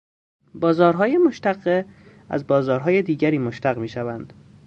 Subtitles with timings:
[0.53, 1.85] بازارهای مشتقه،
[2.29, 4.33] از بازارهای دیگری مشتق میشوند